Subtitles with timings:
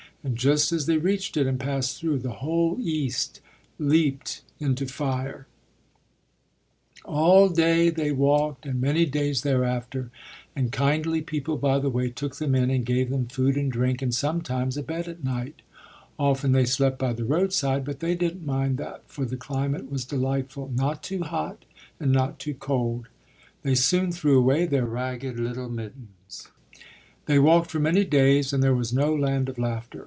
[0.23, 3.41] And just as they reached it and passed through, the whole east
[3.79, 5.47] leapt into fire.
[7.07, 10.11] [Illustration: The Land of Laughter] All day they walked, and many days thereafter;
[10.55, 14.03] and kindly people, by the way, took them in and gave them food and drink
[14.03, 15.63] and sometimes a bed at night.
[16.19, 20.05] Often they slept by the roadside; but they didn't mind that for the climate was
[20.05, 21.65] delightful not too hot,
[21.99, 23.07] and not too cold.
[23.63, 26.49] They soon threw away their ragged little mittens.
[27.25, 29.97] They walked for many days; and there was no Land of Laughter.